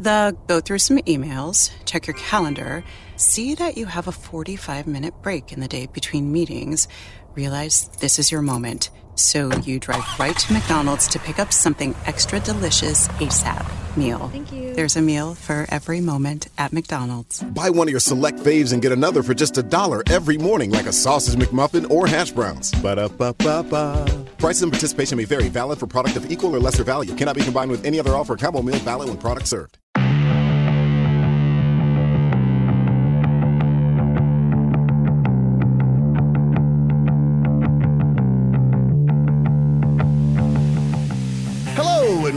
[0.00, 2.84] The go through some emails, check your calendar,
[3.16, 6.86] see that you have a 45 minute break in the day between meetings,
[7.34, 8.90] realize this is your moment.
[9.16, 14.28] So you drive right to McDonald's to pick up something extra delicious ASAP meal.
[14.28, 14.72] Thank you.
[14.74, 17.42] There's a meal for every moment at McDonald's.
[17.42, 20.70] Buy one of your select faves and get another for just a dollar every morning,
[20.70, 22.70] like a sausage McMuffin or hash browns.
[22.80, 24.26] Ba-da-ba-ba-ba.
[24.38, 25.48] Prices and participation may vary.
[25.48, 27.12] Valid for product of equal or lesser value.
[27.16, 28.36] Cannot be combined with any other offer.
[28.36, 29.78] Combo meal valid when product served.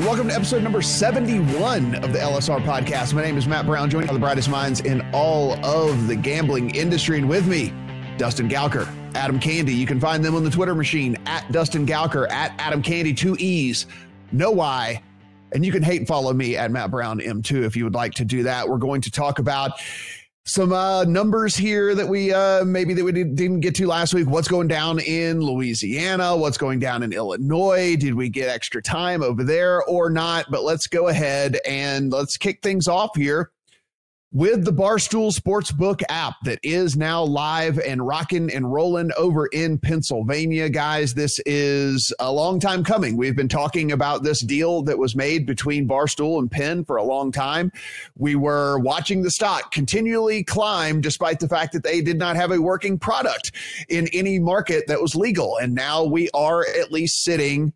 [0.02, 3.14] Welcome to episode number 71 of the LSR podcast.
[3.14, 6.74] My name is Matt Brown, joined by the brightest minds in all of the gambling
[6.74, 7.20] industry.
[7.20, 7.72] And with me,
[8.18, 9.78] Dustin Gouker, Adam Candee.
[9.78, 13.36] You can find them on the Twitter machine at Dustin Gouker, at Adam Candee, two
[13.38, 13.86] E's,
[14.32, 15.00] no Y.
[15.52, 18.26] And you can hate follow me at Matt Brown M2 if you would like to
[18.26, 18.68] do that.
[18.68, 19.74] We're going to talk about
[20.46, 24.14] some uh, numbers here that we uh, maybe that we did, didn't get to last
[24.14, 24.28] week.
[24.28, 26.36] What's going down in Louisiana?
[26.36, 27.96] What's going down in Illinois?
[27.96, 30.46] Did we get extra time over there or not?
[30.50, 33.52] But let's go ahead and let's kick things off here
[34.34, 39.78] with the Barstool Sportsbook app that is now live and rocking and rolling over in
[39.78, 40.70] Pennsylvania.
[40.70, 43.18] Guys, this is a long time coming.
[43.18, 47.04] We've been talking about this deal that was made between Barstool and Penn for a
[47.04, 47.74] long time.
[48.18, 52.52] We were watching the stock continually climb despite the fact that they did not have
[52.52, 53.52] a working product
[53.90, 55.58] in any market that was legal.
[55.58, 57.74] And now we are at least sitting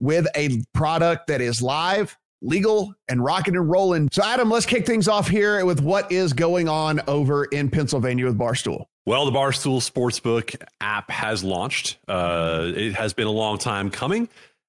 [0.00, 4.08] with a product that is live legal and rocking and rolling.
[4.12, 8.26] So, Adam, let's kick things off here with what is going on over in Pennsylvania
[8.26, 8.86] with Barstool.
[9.06, 11.98] Well, the Barstool Sportsbook app has launched.
[12.06, 14.28] Uh, it has been a long time coming,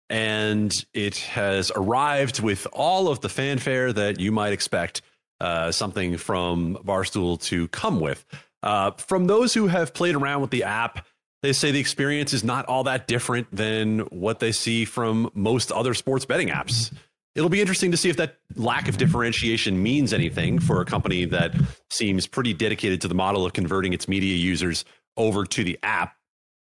[0.09, 5.01] and it has arrived with all of the fanfare that you might expect
[5.39, 8.25] uh, something from Barstool to come with.
[8.63, 11.05] Uh, from those who have played around with the app,
[11.41, 15.71] they say the experience is not all that different than what they see from most
[15.71, 16.93] other sports betting apps
[17.35, 21.25] it'll be interesting to see if that lack of differentiation means anything for a company
[21.25, 21.53] that
[21.89, 24.85] seems pretty dedicated to the model of converting its media users
[25.17, 26.15] over to the app.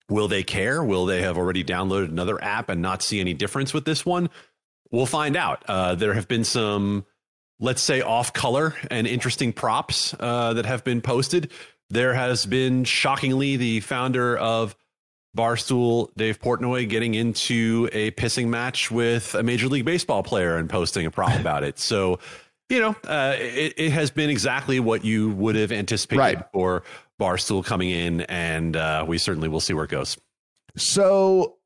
[0.09, 0.83] Will they care?
[0.83, 4.29] Will they have already downloaded another app and not see any difference with this one?
[4.91, 5.63] We'll find out.
[5.67, 7.05] Uh, there have been some,
[7.59, 11.51] let's say, off color and interesting props uh, that have been posted.
[11.89, 14.75] There has been shockingly the founder of
[15.35, 20.69] Barstool Dave Portnoy getting into a pissing match with a Major League Baseball player and
[20.69, 21.79] posting a prop about it.
[21.79, 22.19] So,
[22.69, 26.45] you know, uh, it, it, has been exactly what you would have anticipated right.
[26.53, 26.83] for
[27.19, 30.17] Barstool coming in, and uh, we certainly will see where it goes.
[30.77, 31.57] So,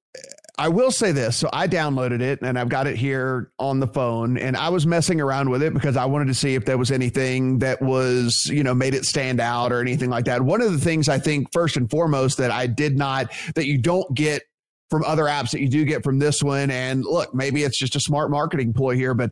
[0.57, 1.35] I will say this.
[1.37, 4.87] So I downloaded it and I've got it here on the phone and I was
[4.87, 8.47] messing around with it because I wanted to see if there was anything that was,
[8.49, 10.41] you know, made it stand out or anything like that.
[10.41, 13.77] One of the things I think first and foremost that I did not, that you
[13.77, 14.43] don't get
[14.89, 16.71] from other apps that you do get from this one.
[16.71, 19.31] And look, maybe it's just a smart marketing ploy here, but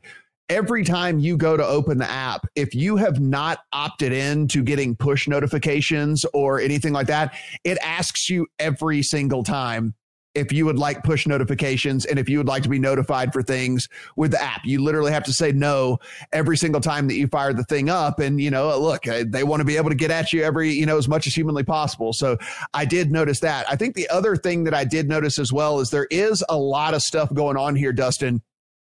[0.49, 4.61] every time you go to open the app, if you have not opted in to
[4.61, 9.93] getting push notifications or anything like that, it asks you every single time
[10.35, 13.43] if you would like push notifications and if you would like to be notified for
[13.43, 14.61] things with the app.
[14.65, 15.99] You literally have to say no
[16.31, 18.19] every single time that you fire the thing up.
[18.19, 20.71] And, you know, look, uh, they want to be able to get at you every,
[20.71, 22.13] you know, as much as humanly possible.
[22.13, 22.37] So
[22.73, 23.69] I did notice that.
[23.69, 26.57] I think the other thing that I did notice as well is there is a
[26.57, 28.41] lot of stuff going on here, Dustin,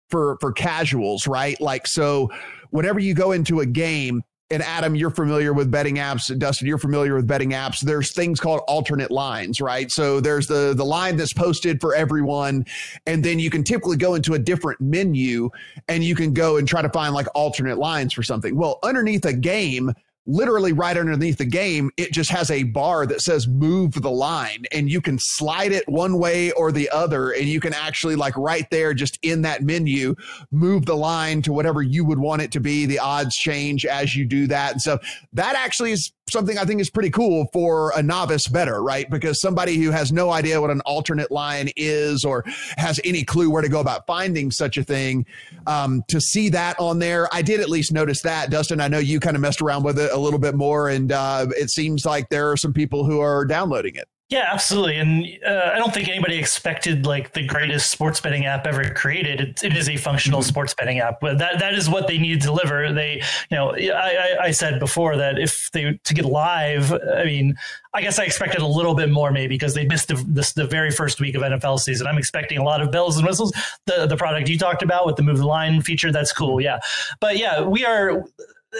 [0.09, 1.61] for, for casuals, right?
[1.61, 2.31] Like, so
[2.71, 6.37] whenever you go into a game, and Adam, you're familiar with betting apps.
[6.39, 7.81] Dustin, you're familiar with betting apps.
[7.81, 9.91] There's things called alternate lines, right?
[9.91, 12.67] So there's the the line that's posted for everyone,
[13.07, 15.51] and then you can typically go into a different menu
[15.89, 18.57] and you can go and try to find like alternate lines for something.
[18.57, 19.93] Well, underneath a game,
[20.27, 24.65] literally right underneath the game, it just has a bar that says move the line
[24.73, 27.31] and you can slide it one way or the other.
[27.31, 30.15] And you can actually, like right there, just in that menu,
[30.51, 32.87] move the line to whatever you would want it to be.
[32.87, 34.73] The odds change as you do that.
[34.73, 34.99] And so
[35.33, 39.09] that actually is something I think is pretty cool for a novice better, right?
[39.09, 42.45] Because somebody who has no idea what an alternate line is or
[42.77, 45.27] has any clue where to go about finding such a thing,
[45.67, 48.51] um, to see that on there, I did at least notice that.
[48.51, 51.13] Dustin, I know you kind of messed around with it a little bit more, and
[51.13, 54.09] uh, it seems like there are some people who are downloading it.
[54.31, 54.97] Yeah, absolutely.
[54.97, 59.41] And uh, I don't think anybody expected like the greatest sports betting app ever created.
[59.41, 60.49] It, it is a functional mm-hmm.
[60.49, 62.93] sports betting app, but that that is what they need to deliver.
[62.93, 67.57] They, you know, I, I said before that if they to get live, I mean,
[67.93, 70.65] I guess I expected a little bit more maybe because they missed the, this, the
[70.65, 72.07] very first week of NFL season.
[72.07, 73.53] I'm expecting a lot of bells and whistles.
[73.87, 76.61] The the product you talked about with the move the line feature, that's cool.
[76.61, 76.79] Yeah,
[77.19, 78.23] but yeah, we are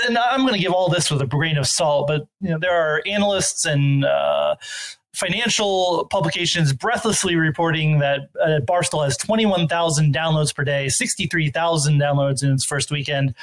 [0.07, 2.59] and I'm going to give all this with a grain of salt, but you know
[2.61, 4.55] there are analysts and uh,
[5.15, 12.53] financial publications breathlessly reporting that uh, Barstool has 21,000 downloads per day, 63,000 downloads in
[12.53, 13.35] its first weekend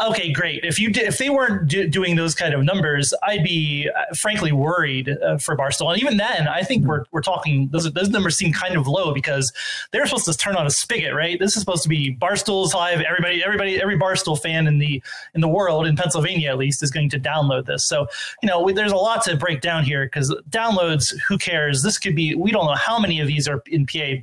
[0.00, 0.64] okay, great.
[0.64, 4.14] If you did, if they weren't do, doing those kind of numbers, I'd be uh,
[4.14, 5.92] frankly worried uh, for Barstool.
[5.92, 9.12] And even then, I think we're we're talking those those numbers seem kind of low
[9.12, 9.52] because
[9.90, 11.38] they're supposed to turn on a spigot, right?
[11.38, 13.00] This is supposed to be Barstool's live.
[13.00, 15.02] Everybody, everybody, every Barstool fan in the
[15.34, 17.84] in the world, in Pennsylvania at least, is going to download this.
[17.84, 18.06] So
[18.42, 21.12] you know, we, there's a lot to break down here because downloads.
[21.28, 21.82] Who cares?
[21.82, 22.34] This could be.
[22.34, 24.14] We don't know how many of these are in PA.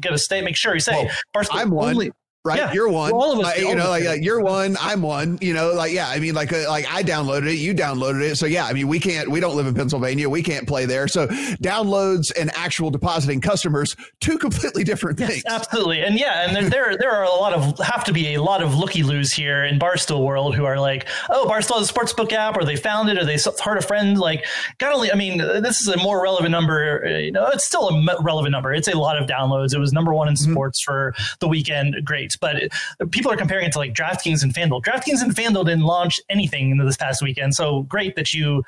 [0.00, 0.44] Get a state.
[0.44, 1.60] Make sure you say well, Barstool.
[1.60, 1.90] I'm one.
[1.90, 2.12] Only,
[2.44, 2.58] right?
[2.58, 2.72] Yeah.
[2.72, 3.12] You're one.
[3.12, 5.38] All of us, like, you know, like, like, you're one, I'm one.
[5.40, 6.08] You know, like yeah.
[6.08, 8.36] I mean, like uh, like I downloaded it, you downloaded it.
[8.36, 9.30] So yeah, I mean, we can't.
[9.30, 10.28] We don't live in Pennsylvania.
[10.28, 11.08] We can't play there.
[11.08, 15.42] So downloads and actual depositing customers, two completely different things.
[15.44, 18.34] Yes, absolutely, and yeah, and there, there there are a lot of have to be
[18.34, 21.90] a lot of looky loos here in Barstool world who are like, oh, Barstool has
[21.90, 24.18] a sportsbook app, or they found it, or they heard a friend.
[24.18, 24.44] Like,
[24.78, 25.12] got only.
[25.12, 27.04] I mean, this is a more relevant number.
[27.20, 28.72] You know, it's still a relevant number.
[28.72, 29.74] It's a lot of downloads.
[29.74, 30.52] It was number one in mm-hmm.
[30.52, 30.92] sports mm-hmm.
[30.92, 31.96] for the weekend.
[32.04, 32.56] Great, but.
[32.56, 32.72] It,
[33.10, 34.82] people are comparing it to like DraftKings and FanDuel.
[34.82, 38.64] DraftKings and FanDuel didn't launch anything this past weekend, so great that you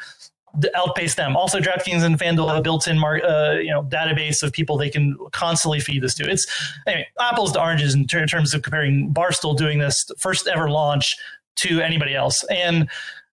[0.74, 1.36] outpace them.
[1.36, 5.16] Also, DraftKings and FanDuel have a built-in uh, you know database of people they can
[5.32, 6.28] constantly feed this to.
[6.28, 6.46] It's
[6.86, 10.70] anyway, apples to oranges in, ter- in terms of comparing Barstool doing this first ever
[10.70, 11.16] launch
[11.56, 12.44] to anybody else.
[12.44, 12.88] And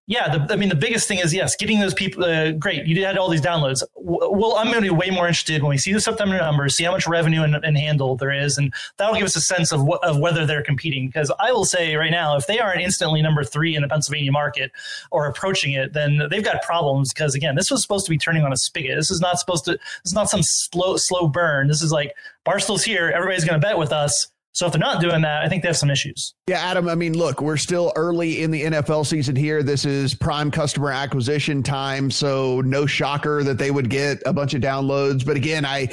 [0.10, 2.24] yeah, the, I mean, the biggest thing is yes, getting those people.
[2.24, 3.84] Uh, great, you had all these downloads.
[3.94, 6.86] Well, I'm going to be way more interested when we see the September numbers, see
[6.86, 9.84] how much revenue and, and handle there is, and that'll give us a sense of
[9.84, 11.08] what, of whether they're competing.
[11.08, 14.32] Because I will say right now, if they aren't instantly number three in the Pennsylvania
[14.32, 14.72] market
[15.12, 17.12] or approaching it, then they've got problems.
[17.12, 18.96] Because again, this was supposed to be turning on a spigot.
[18.96, 19.78] This is not supposed to.
[20.06, 21.68] Is not some slow slow burn.
[21.68, 22.16] This is like
[22.46, 23.12] Barstool's here.
[23.14, 24.28] Everybody's going to bet with us
[24.58, 26.34] so if they're not doing that, I think they have some issues.
[26.48, 29.62] Yeah, Adam, I mean, look, we're still early in the NFL season here.
[29.62, 34.56] This is prime customer acquisition time, so no shocker that they would get a bunch
[34.56, 35.24] of downloads.
[35.24, 35.88] But again, I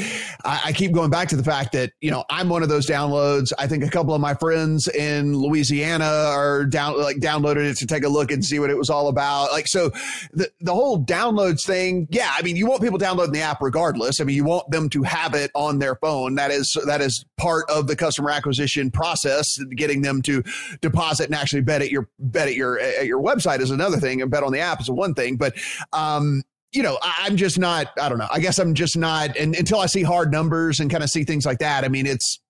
[0.47, 3.53] I keep going back to the fact that, you know, I'm one of those downloads.
[3.59, 7.87] I think a couple of my friends in Louisiana are down like downloaded it to
[7.87, 9.53] take a look and see what it was all about.
[9.53, 9.91] Like so
[10.33, 14.23] the the whole downloads thing, yeah, I mean, you want people downloading the app regardless.
[14.23, 16.37] I mean, you want them to have it on their phone.
[16.37, 20.43] That is that is part of the customer acquisition acquisition process, getting them to
[20.81, 24.23] deposit and actually bet at your bet at your at your website is another thing,
[24.23, 25.37] and bet on the app is one thing.
[25.37, 25.55] But
[25.93, 26.43] um,
[26.73, 27.89] you know, I, am just not.
[28.01, 28.29] I don't know.
[28.31, 29.37] I guess I'm just not.
[29.37, 32.07] And until I see hard numbers and kind of see things like that, I mean,
[32.07, 32.41] it's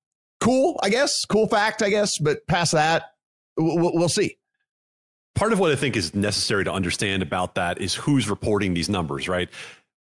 [0.41, 0.79] cool.
[0.83, 1.83] I guess cool fact.
[1.83, 3.05] I guess, but past that,
[3.57, 4.37] we'll, we'll see.
[5.35, 8.89] Part of what I think is necessary to understand about that is who's reporting these
[8.89, 9.49] numbers, right?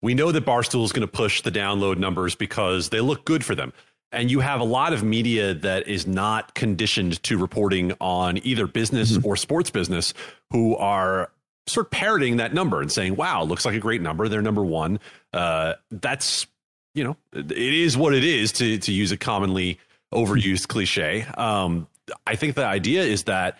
[0.00, 3.44] We know that Barstool is going to push the download numbers because they look good
[3.44, 3.72] for them
[4.14, 8.66] and you have a lot of media that is not conditioned to reporting on either
[8.66, 9.26] business mm-hmm.
[9.26, 10.14] or sports business
[10.50, 11.30] who are
[11.66, 14.28] sort of parroting that number and saying, wow, looks like a great number.
[14.28, 15.00] They're number one.
[15.32, 16.46] Uh, that's,
[16.94, 19.78] you know, it is what it is to, to use a commonly
[20.12, 21.22] overused cliche.
[21.36, 21.88] Um,
[22.26, 23.58] I think the idea is that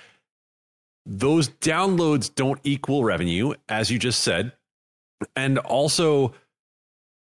[1.07, 4.53] those downloads don't equal revenue, as you just said.
[5.35, 6.35] And also,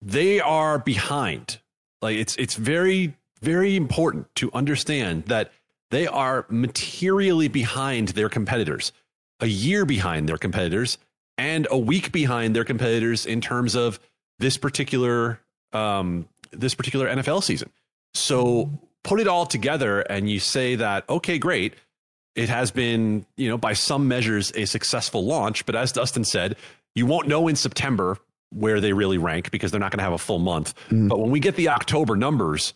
[0.02, 1.60] they are behind
[2.02, 5.52] like it's it's very very important to understand that
[5.90, 8.92] they are materially behind their competitors,
[9.40, 10.98] a year behind their competitors,
[11.38, 14.00] and a week behind their competitors in terms of
[14.40, 15.40] this particular
[15.74, 17.70] um, this particular NFL season.
[18.14, 18.70] So
[19.04, 21.76] put it all together, and you say that okay, great.
[22.34, 25.66] It has been, you know, by some measures, a successful launch.
[25.66, 26.56] But as Dustin said,
[26.96, 28.18] you won't know in September
[28.52, 30.74] where they really rank because they're not going to have a full month.
[30.90, 31.10] Mm.
[31.10, 32.74] But when we get the October numbers,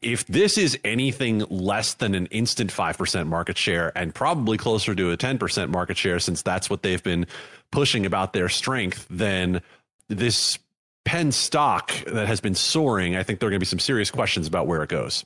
[0.00, 5.10] if this is anything less than an instant 5% market share and probably closer to
[5.10, 7.26] a 10% market share, since that's what they've been
[7.70, 9.60] pushing about their strength, then
[10.08, 10.58] this
[11.04, 14.10] Penn stock that has been soaring, I think there are going to be some serious
[14.10, 15.24] questions about where it goes.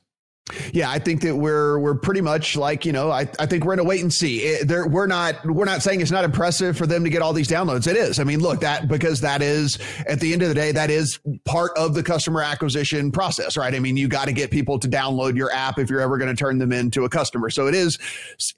[0.72, 3.72] Yeah, I think that we're we're pretty much like you know I, I think we're
[3.72, 4.38] in a wait and see.
[4.42, 7.32] It, there, we're not we're not saying it's not impressive for them to get all
[7.32, 7.88] these downloads.
[7.88, 8.20] It is.
[8.20, 9.76] I mean, look that because that is
[10.06, 13.74] at the end of the day that is part of the customer acquisition process, right?
[13.74, 16.30] I mean, you got to get people to download your app if you're ever going
[16.30, 17.50] to turn them into a customer.
[17.50, 17.98] So it is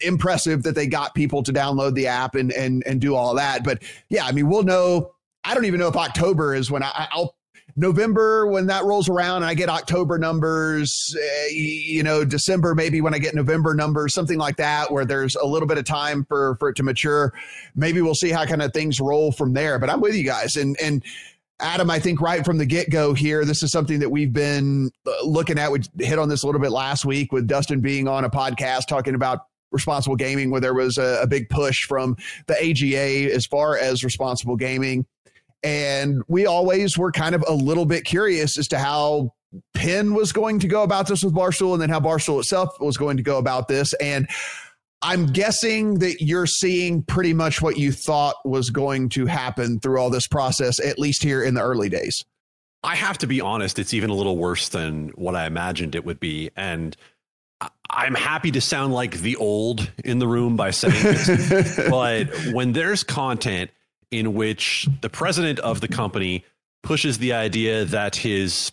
[0.01, 3.65] impressive that they got people to download the app and and and do all that.
[3.65, 5.13] But yeah, I mean, we'll know.
[5.43, 7.38] I don't even know if October is when I, I'll
[7.79, 13.15] November when that rolls around I get October numbers, uh, you know, December maybe when
[13.15, 16.57] I get November numbers, something like that, where there's a little bit of time for
[16.57, 17.33] for it to mature.
[17.77, 19.79] Maybe we'll see how kind of things roll from there.
[19.79, 21.05] But I'm with you guys, and and
[21.61, 24.91] Adam, I think right from the get go here, this is something that we've been
[25.07, 25.71] uh, looking at.
[25.71, 28.89] We hit on this a little bit last week with Dustin being on a podcast
[28.89, 32.17] talking about responsible gaming, where there was a, a big push from
[32.49, 35.07] the AGA as far as responsible gaming
[35.63, 39.33] and we always were kind of a little bit curious as to how
[39.75, 42.97] Penn was going to go about this with Barstool and then how Barstool itself was
[42.97, 43.95] going to go about this.
[43.95, 44.29] And
[45.01, 50.01] I'm guessing that you're seeing pretty much what you thought was going to happen through
[50.01, 52.25] all this process, at least here in the early days.
[52.83, 56.05] I have to be honest, it's even a little worse than what I imagined it
[56.05, 56.51] would be.
[56.57, 56.97] And
[57.91, 62.73] I'm happy to sound like the old in the room by saying this, but when
[62.73, 63.71] there's content
[64.11, 66.45] in which the president of the company
[66.83, 68.73] pushes the idea that his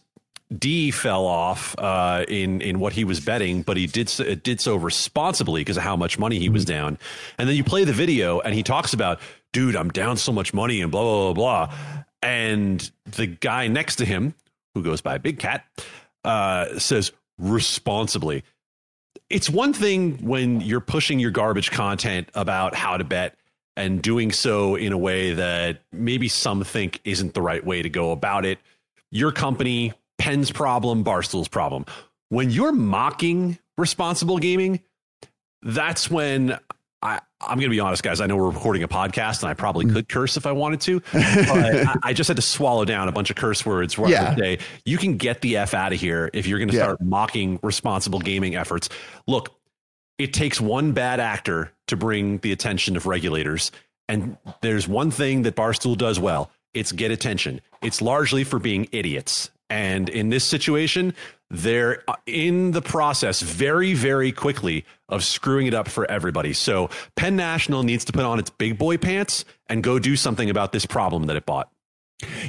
[0.55, 4.61] D fell off uh, in in what he was betting, but he did so, did
[4.61, 6.73] so responsibly because of how much money he was mm-hmm.
[6.73, 6.97] down.
[7.37, 9.19] And then you play the video, and he talks about,
[9.53, 12.03] "Dude, I'm down so much money," and blah blah blah blah.
[12.21, 14.35] And the guy next to him,
[14.75, 15.65] who goes by Big Cat,
[16.23, 18.43] uh, says responsibly.
[19.29, 23.35] It's one thing when you're pushing your garbage content about how to bet
[23.77, 27.89] and doing so in a way that maybe some think isn't the right way to
[27.89, 28.59] go about it.
[29.11, 31.85] Your company, Penn's problem, Barstool's problem.
[32.29, 34.81] When you're mocking responsible gaming,
[35.61, 36.57] that's when
[37.01, 38.19] I, I'm going to be honest, guys.
[38.21, 39.93] I know we're recording a podcast, and I probably mm.
[39.93, 43.11] could curse if I wanted to, but I, I, just had to swallow down a
[43.11, 43.97] bunch of curse words.
[43.97, 44.55] Where yeah.
[44.85, 46.83] You can get the f out of here if you're going to yeah.
[46.83, 48.89] start mocking responsible gaming efforts.
[49.27, 49.55] Look,
[50.17, 53.71] it takes one bad actor to bring the attention of regulators.
[54.07, 57.61] And there's one thing that Barstool does well it's get attention.
[57.81, 59.49] It's largely for being idiots.
[59.69, 61.15] And in this situation,
[61.49, 66.53] they're uh, in the process very, very quickly of screwing it up for everybody.
[66.53, 70.49] So Penn National needs to put on its big boy pants and go do something
[70.49, 71.69] about this problem that it bought.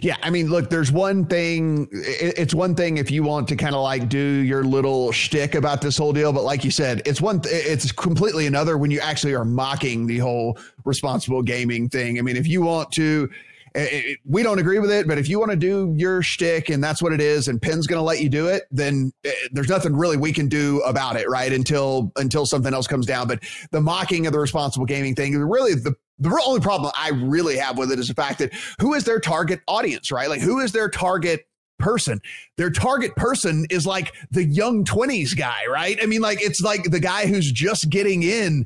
[0.01, 1.89] Yeah, I mean, look, there's one thing.
[1.91, 5.81] It's one thing if you want to kind of like do your little shtick about
[5.81, 7.41] this whole deal, but like you said, it's one.
[7.45, 12.19] It's completely another when you actually are mocking the whole responsible gaming thing.
[12.19, 13.29] I mean, if you want to,
[13.75, 16.83] it, we don't agree with it, but if you want to do your shtick and
[16.83, 19.49] that's what it is, and Penn's going to let you do it, then it, eh,
[19.51, 21.53] there's nothing really we can do about it, right?
[21.53, 23.27] Until until something else comes down.
[23.27, 23.43] But
[23.73, 27.57] the mocking of the responsible gaming thing, is really the the only problem I really
[27.57, 30.29] have with it is the fact that who is their target audience, right?
[30.29, 31.47] Like who is their target
[31.79, 32.21] person.
[32.57, 35.99] Their target person is like the young 20s guy, right?
[36.03, 38.65] I mean, like it's like the guy who's just getting in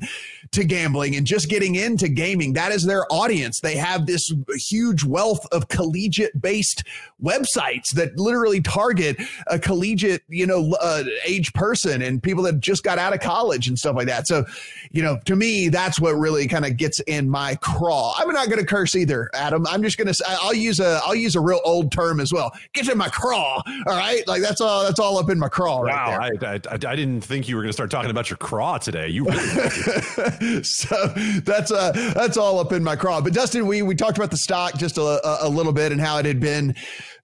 [0.51, 2.53] to gambling and just getting into gaming.
[2.53, 3.59] That is their audience.
[3.61, 6.83] They have this huge wealth of collegiate based
[7.23, 12.83] websites that literally target a collegiate, you know, uh, age person and people that just
[12.83, 14.27] got out of college and stuff like that.
[14.27, 14.45] So,
[14.91, 18.13] you know, to me, that's what really kind of gets in my craw.
[18.17, 19.65] I'm not going to curse either, Adam.
[19.67, 22.51] I'm just going to, I'll use a, I'll use a real old term as well.
[22.73, 23.61] Get in my craw.
[23.87, 24.25] All right.
[24.27, 27.21] Like that's all, that's all up in my craw right wow, I, I, I, didn't
[27.21, 29.07] think you were going to start talking about your craw today.
[29.07, 30.95] You really so
[31.43, 33.21] that's, uh, that's all up in my craw.
[33.21, 35.99] But Dustin, we, we talked about the stock just a, a, a little bit and
[35.99, 36.75] how it had been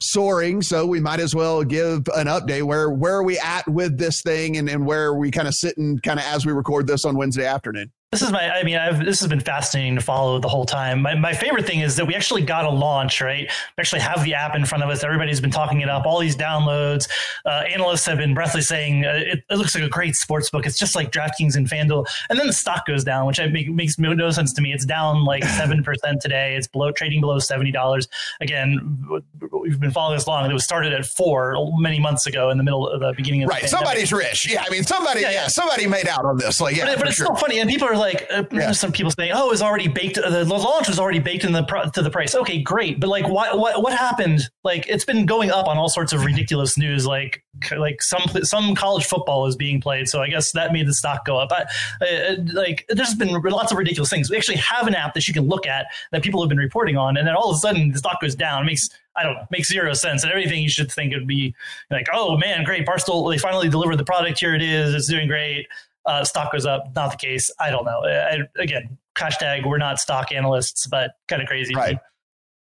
[0.01, 0.61] soaring.
[0.61, 2.63] So we might as well give an update.
[2.63, 5.53] Where where are we at with this thing, and, and where are we kind of
[5.53, 7.91] sitting, kind of as we record this on Wednesday afternoon?
[8.13, 11.01] This is my, I mean, I've, this has been fascinating to follow the whole time.
[11.01, 13.51] My, my favorite thing is that we actually got a launch, right?
[13.77, 15.03] We actually have the app in front of us.
[15.03, 17.09] Everybody's been talking it up, all these downloads.
[17.45, 20.65] Uh, analysts have been breathlessly saying uh, it, it, looks like a great sports book.
[20.65, 22.07] It's just like DraftKings and FanDuel.
[22.29, 24.71] And then the stock goes down, which make, makes no sense to me.
[24.71, 25.83] It's down like 7%
[26.21, 26.55] today.
[26.55, 28.07] It's below trading below $70.
[28.39, 29.05] Again,
[29.51, 30.49] we've been following this long.
[30.49, 33.49] It was started at four many months ago in the middle of the beginning of
[33.49, 33.67] right.
[33.67, 34.49] Somebody's rich.
[34.49, 34.63] Yeah.
[34.65, 36.61] I mean, somebody, yeah, yeah, somebody made out on this.
[36.61, 37.25] Like, yeah, but, but it's sure.
[37.25, 37.59] so funny.
[37.59, 38.71] And people are like, uh, yeah.
[38.73, 40.15] some people saying, "Oh, it's already baked.
[40.15, 41.63] The launch was already baked in the
[41.93, 44.49] to the price." Okay, great, but like, what what what happened?
[44.63, 47.05] Like, it's been going up on all sorts of ridiculous news.
[47.05, 47.43] Like,
[47.75, 51.25] like some some college football is being played, so I guess that made the stock
[51.25, 51.49] go up.
[51.49, 51.67] But
[52.01, 54.29] uh, like, there's been lots of ridiculous things.
[54.29, 56.97] We actually have an app that you can look at that people have been reporting
[56.97, 58.63] on, and then all of a sudden the stock goes down.
[58.63, 60.23] It makes I don't know, makes zero sense.
[60.23, 61.55] And everything you should think would be
[61.89, 64.39] like, oh man, great, Barstool, they finally delivered the product.
[64.39, 64.93] Here it is.
[64.93, 65.67] It's doing great.
[66.07, 66.95] Uh, stock goes up.
[66.95, 67.51] Not the case.
[67.59, 68.01] I don't know.
[68.03, 71.75] I, again, hashtag we're not stock analysts, but kind of crazy.
[71.75, 71.97] Right.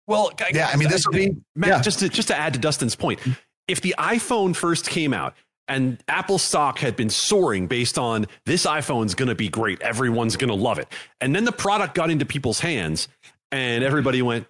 [0.07, 1.69] Well, yeah, I mean, this will be Matt.
[1.69, 1.81] Yeah.
[1.81, 3.19] Just to just to add to Dustin's point,
[3.67, 5.35] if the iPhone first came out
[5.67, 10.35] and Apple stock had been soaring based on this iPhone's going to be great, everyone's
[10.35, 10.87] going to love it,
[11.21, 13.07] and then the product got into people's hands
[13.53, 14.47] and everybody went,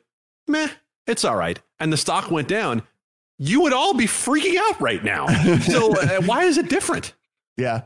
[0.48, 0.68] meh,
[1.08, 2.82] it's all right, and the stock went down,
[3.38, 5.28] you would all be freaking out right now.
[5.62, 7.14] So uh, why is it different?
[7.58, 7.82] Yeah.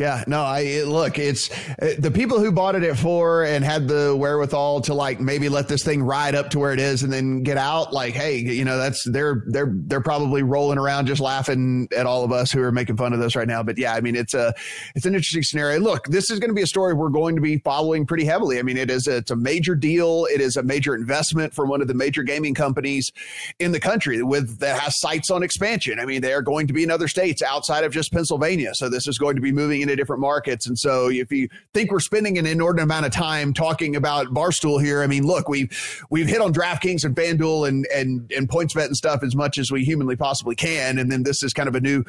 [0.00, 3.62] Yeah, no, I it, look, it's uh, the people who bought it at four and
[3.62, 7.02] had the wherewithal to like maybe let this thing ride up to where it is
[7.02, 7.92] and then get out.
[7.92, 12.24] Like, hey, you know, that's they're they're they're probably rolling around just laughing at all
[12.24, 13.62] of us who are making fun of this right now.
[13.62, 14.54] But yeah, I mean, it's a
[14.94, 15.80] it's an interesting scenario.
[15.80, 18.58] Look, this is going to be a story we're going to be following pretty heavily.
[18.58, 20.24] I mean, it is a, it's a major deal.
[20.32, 23.12] It is a major investment from one of the major gaming companies
[23.58, 26.00] in the country with that has sights on expansion.
[26.00, 28.70] I mean, they are going to be in other states outside of just Pennsylvania.
[28.72, 30.66] So this is going to be moving into different markets.
[30.66, 34.82] And so if you think we're spending an inordinate amount of time talking about Barstool
[34.82, 38.86] here, I mean, look, we've we've hit on DraftKings and FanDuel and and and PointsBet
[38.86, 40.98] and stuff as much as we humanly possibly can.
[40.98, 42.04] And then this is kind of a new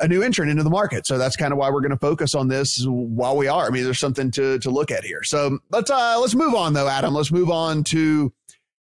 [0.00, 1.06] a new entrant into the market.
[1.06, 3.66] So that's kind of why we're going to focus on this while we are.
[3.66, 5.22] I mean, there's something to to look at here.
[5.22, 7.14] So let's uh let's move on though, Adam.
[7.14, 8.32] Let's move on to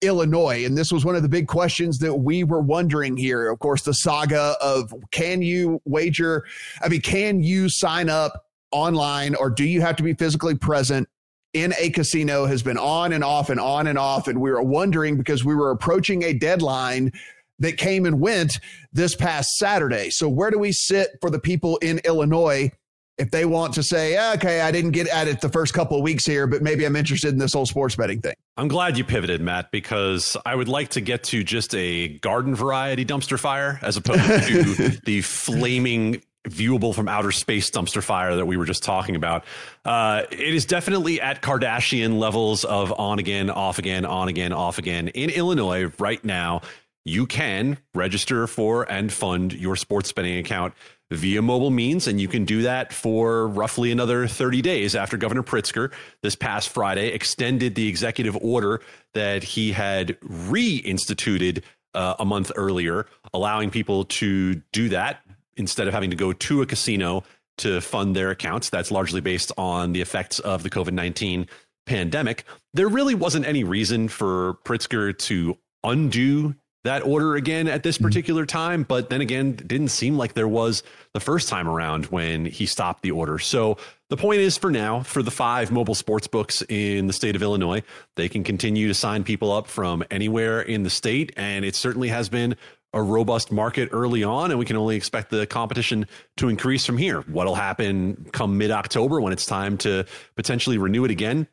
[0.02, 0.64] Illinois.
[0.64, 3.50] And this was one of the big questions that we were wondering here.
[3.50, 6.44] Of course, the saga of can you wager?
[6.82, 11.08] I mean, can you sign up online or do you have to be physically present
[11.56, 14.28] in a casino has been on and off and on and off.
[14.28, 17.12] And we were wondering because we were approaching a deadline
[17.60, 18.58] that came and went
[18.92, 20.10] this past Saturday.
[20.10, 22.70] So, where do we sit for the people in Illinois?
[23.18, 26.02] If they want to say, okay, I didn't get at it the first couple of
[26.02, 28.34] weeks here, but maybe I'm interested in this whole sports betting thing.
[28.58, 32.54] I'm glad you pivoted, Matt, because I would like to get to just a garden
[32.54, 38.46] variety dumpster fire as opposed to the flaming viewable from outer space dumpster fire that
[38.46, 39.44] we were just talking about.
[39.84, 44.78] Uh, it is definitely at Kardashian levels of on again, off again, on again, off
[44.78, 45.08] again.
[45.08, 46.62] In Illinois right now,
[47.04, 50.74] you can register for and fund your sports betting account
[51.10, 55.42] via mobile means, and you can do that for roughly another 30 days after Governor
[55.42, 58.80] Pritzker this past Friday extended the executive order
[59.14, 61.62] that he had reinstituted
[61.94, 65.22] uh, a month earlier, allowing people to do that
[65.56, 67.22] instead of having to go to a casino
[67.58, 68.68] to fund their accounts.
[68.68, 71.46] That's largely based on the effects of the COVID 19
[71.86, 72.44] pandemic.
[72.74, 76.54] There really wasn't any reason for Pritzker to undo
[76.86, 78.04] that order again at this hmm.
[78.04, 78.82] particular time.
[78.82, 83.02] But then again, didn't seem like there was the first time around when he stopped
[83.02, 83.38] the order.
[83.38, 83.76] So
[84.08, 87.42] the point is for now, for the five mobile sports books in the state of
[87.42, 87.82] Illinois,
[88.16, 91.32] they can continue to sign people up from anywhere in the state.
[91.36, 92.56] And it certainly has been
[92.92, 96.06] a robust market early on, and we can only expect the competition
[96.38, 97.20] to increase from here.
[97.22, 101.46] What'll happen come mid October when it's time to potentially renew it again?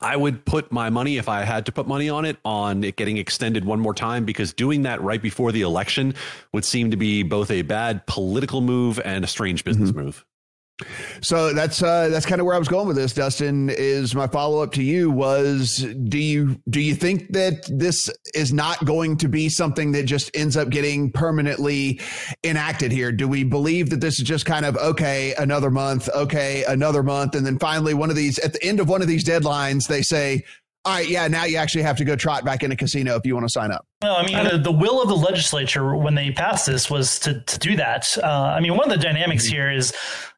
[0.00, 2.96] I would put my money, if I had to put money on it, on it
[2.96, 6.14] getting extended one more time because doing that right before the election
[6.52, 10.00] would seem to be both a bad political move and a strange business mm-hmm.
[10.00, 10.24] move.
[11.22, 13.12] So that's uh, that's kind of where I was going with this.
[13.12, 18.08] Dustin is my follow up to you was do you do you think that this
[18.34, 22.00] is not going to be something that just ends up getting permanently
[22.44, 23.10] enacted here?
[23.10, 27.34] Do we believe that this is just kind of okay, another month, okay, another month,
[27.34, 30.02] and then finally one of these at the end of one of these deadlines they
[30.02, 30.44] say
[30.84, 33.26] all right, yeah, now you actually have to go trot back in a casino if
[33.26, 33.86] you want to sign up.
[34.02, 37.40] No, I mean, the, the will of the legislature when they passed this was to,
[37.40, 38.16] to do that.
[38.22, 39.54] Uh, I mean, one of the dynamics mm-hmm.
[39.54, 39.92] here is,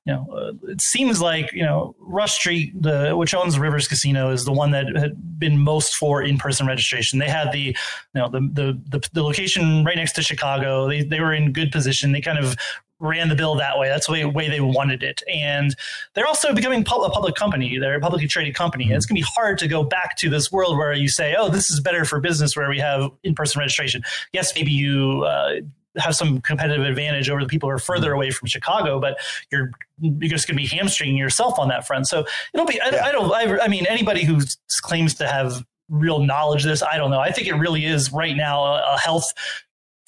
[0.06, 4.30] you know, uh, it seems like, you know, Rush Street, the, which owns Rivers Casino,
[4.30, 7.18] is the one that had been most for in person registration.
[7.18, 7.74] They had the, you
[8.14, 10.88] know, the, the, the, the location right next to Chicago.
[10.88, 12.12] They, they were in good position.
[12.12, 12.56] They kind of
[13.00, 13.88] ran the bill that way.
[13.88, 15.22] That's the way, way they wanted it.
[15.32, 15.74] And
[16.14, 17.78] they're also becoming a public company.
[17.78, 18.84] They're a publicly traded company.
[18.84, 21.34] And it's going to be hard to go back to this world where you say,
[21.36, 24.02] oh, this is better for business where we have in person registration.
[24.32, 25.24] Yes, maybe you.
[25.24, 25.56] Uh,
[25.96, 29.18] have some competitive advantage over the people who are further away from Chicago, but
[29.50, 32.06] you're you're just going to be hamstringing yourself on that front.
[32.06, 32.80] So it'll be.
[32.80, 33.04] I, yeah.
[33.06, 33.32] I don't.
[33.32, 34.40] I, I mean, anybody who
[34.82, 37.18] claims to have real knowledge of this, I don't know.
[37.18, 39.32] I think it really is right now a health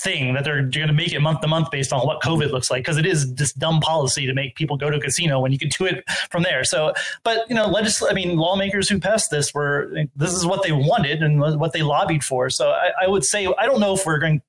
[0.02, 2.70] thing that they're going to make it month to month based on what COVID looks
[2.70, 5.52] like because it is this dumb policy to make people go to a casino when
[5.52, 6.64] you can do it from there.
[6.64, 6.92] So,
[7.24, 10.72] but you know, legisl- I mean, lawmakers who passed this were this is what they
[10.72, 12.50] wanted and what they lobbied for.
[12.50, 14.42] So, I, I would say I don't know if we're going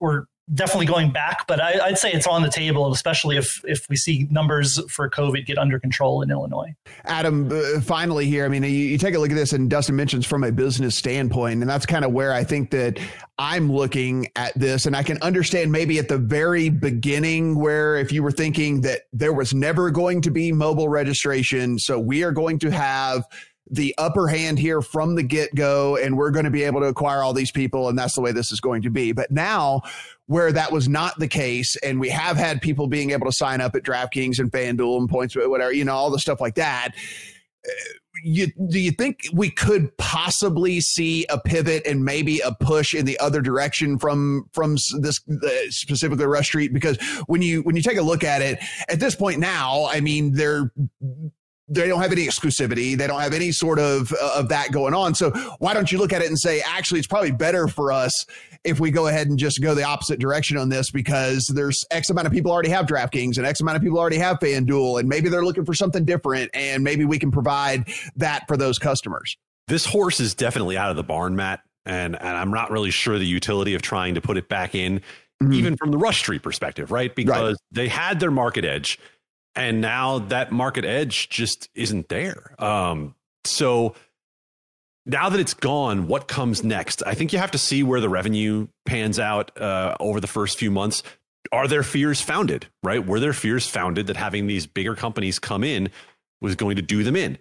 [0.00, 3.88] we're definitely going back, but I, would say it's on the table, especially if if
[3.88, 6.74] we see numbers for COVID get under control in Illinois.
[7.04, 9.96] Adam, uh, finally here, I mean, you, you, take a look at this, and Dustin
[9.96, 12.98] mentions from a business standpoint, and that's kind of where I think that
[13.38, 18.12] I'm looking at this, and I can understand maybe at the very beginning where if
[18.12, 22.32] you were thinking that there was never going to be mobile registration, so we are
[22.32, 23.24] going to have
[23.72, 26.86] the upper hand here from the get go, and we're going to be able to
[26.86, 29.12] acquire all these people, and that's the way this is going to be.
[29.12, 29.80] But now,
[30.26, 33.62] where that was not the case, and we have had people being able to sign
[33.62, 36.90] up at DraftKings and FanDuel and points, whatever, you know, all the stuff like that.
[37.66, 37.70] Uh,
[38.24, 43.06] you, do you think we could possibly see a pivot and maybe a push in
[43.06, 45.20] the other direction from from this
[45.70, 46.74] specifically Rush Street?
[46.74, 48.58] Because when you when you take a look at it
[48.88, 50.70] at this point now, I mean they're
[51.72, 52.96] they don't have any exclusivity.
[52.96, 55.14] They don't have any sort of uh, of that going on.
[55.14, 58.26] So why don't you look at it and say, actually, it's probably better for us
[58.64, 62.10] if we go ahead and just go the opposite direction on this because there's X
[62.10, 65.08] amount of people already have DraftKings and X amount of people already have FanDuel, and
[65.08, 69.36] maybe they're looking for something different, and maybe we can provide that for those customers.
[69.68, 73.18] This horse is definitely out of the barn, Matt, and and I'm not really sure
[73.18, 75.00] the utility of trying to put it back in.
[75.42, 75.54] Mm-hmm.
[75.54, 77.12] Even from the Rush Street perspective, right?
[77.12, 77.56] Because right.
[77.72, 78.96] they had their market edge
[79.54, 82.54] and now that market edge just isn't there.
[82.58, 83.94] Um, so
[85.04, 87.02] now that it's gone, what comes next?
[87.04, 90.58] I think you have to see where the revenue pans out uh, over the first
[90.58, 91.02] few months.
[91.50, 92.66] Are their fears founded?
[92.82, 93.04] Right?
[93.04, 95.90] Were their fears founded that having these bigger companies come in
[96.40, 97.36] was going to do them in?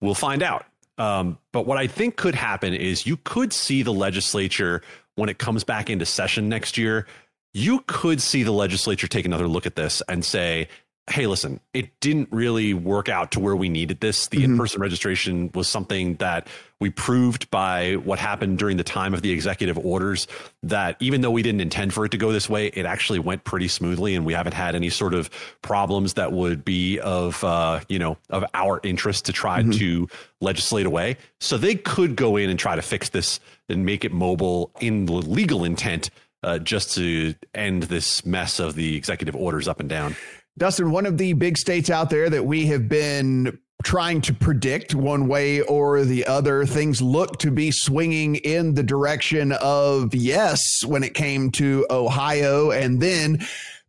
[0.00, 0.66] We'll find out.
[0.98, 4.82] Um, but what I think could happen is you could see the legislature
[5.16, 7.06] when it comes back into session next year.
[7.52, 10.68] You could see the legislature take another look at this and say,
[11.10, 14.28] hey, listen, it didn't really work out to where we needed this.
[14.28, 14.52] The mm-hmm.
[14.52, 16.48] in person registration was something that
[16.80, 20.26] we proved by what happened during the time of the executive orders
[20.62, 23.44] that even though we didn't intend for it to go this way, it actually went
[23.44, 25.28] pretty smoothly, and we haven't had any sort of
[25.60, 29.72] problems that would be of uh, you know of our interest to try mm-hmm.
[29.72, 30.08] to
[30.40, 31.18] legislate away.
[31.38, 35.04] So they could go in and try to fix this and make it mobile in
[35.06, 36.10] the legal intent.
[36.42, 40.14] Uh, just to end this mess of the executive orders up and down.
[40.56, 44.94] Dustin, one of the big states out there that we have been trying to predict
[44.94, 46.64] one way or the other.
[46.64, 52.70] Things look to be swinging in the direction of yes when it came to Ohio.
[52.70, 53.44] And then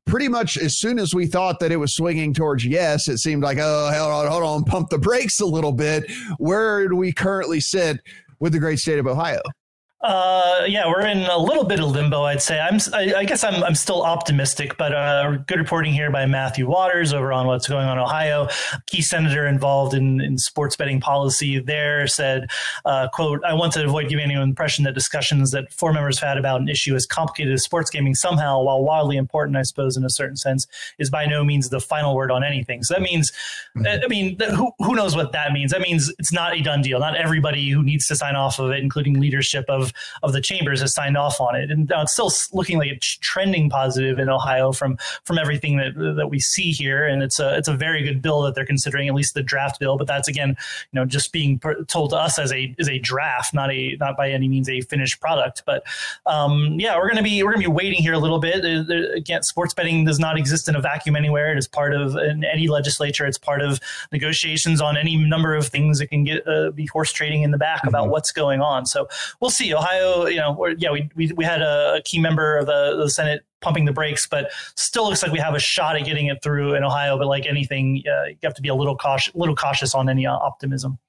[0.05, 3.43] pretty much as soon as we thought that it was swinging towards yes, it seemed
[3.43, 6.11] like, oh, hold on, hold on, pump the brakes a little bit.
[6.39, 7.99] Where do we currently sit
[8.39, 9.41] with the great state of Ohio?
[10.05, 12.25] Uh, yeah, we're in a little bit of limbo.
[12.25, 12.59] I'd say.
[12.59, 12.79] I'm.
[12.93, 13.63] I, I guess I'm.
[13.63, 17.87] I'm still optimistic, but uh, good reporting here by Matthew Waters over on what's going
[17.87, 18.47] on in Ohio.
[18.85, 22.51] Key senator involved in, in sports betting policy there said,
[22.85, 26.19] uh, "quote I want to avoid giving anyone the impression that discussions that four members
[26.19, 29.63] have had about an issue as complicated as sports gaming somehow, while wildly important, I
[29.63, 30.67] suppose, in a certain sense,
[30.99, 32.83] is by no means the final word on anything.
[32.83, 33.31] So that means,
[33.75, 34.03] mm-hmm.
[34.03, 35.71] I mean, who who knows what that means?
[35.71, 36.99] That means it's not a done deal.
[36.99, 40.81] Not everybody who needs to sign off of it, including leadership of of the chambers
[40.81, 44.71] has signed off on it, and it's still looking like it's trending positive in Ohio
[44.71, 47.05] from from everything that that we see here.
[47.05, 49.79] And it's a it's a very good bill that they're considering, at least the draft
[49.79, 49.97] bill.
[49.97, 53.53] But that's again, you know, just being told to us as a as a draft,
[53.53, 55.63] not a not by any means a finished product.
[55.65, 55.83] But
[56.25, 58.63] um, yeah, we're gonna be we're gonna be waiting here a little bit.
[59.15, 61.51] Again, sports betting does not exist in a vacuum anywhere.
[61.51, 63.25] It is part of any legislature.
[63.25, 63.79] It's part of
[64.11, 67.57] negotiations on any number of things that can get uh, be horse trading in the
[67.57, 67.89] back mm-hmm.
[67.89, 68.85] about what's going on.
[68.85, 69.07] So
[69.39, 69.73] we'll see.
[69.73, 69.84] Ohio
[70.29, 73.85] you know, yeah, we, we, we had a key member of the, the Senate pumping
[73.85, 76.83] the brakes, but still looks like we have a shot at getting it through in
[76.83, 77.17] Ohio.
[77.17, 80.25] But like anything, uh, you have to be a little cautious, little cautious on any
[80.25, 80.99] uh, optimism.